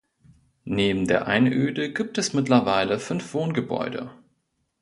[0.65, 4.09] Neben der Einöde gibt es mittlerweile fünf Wohngebäude.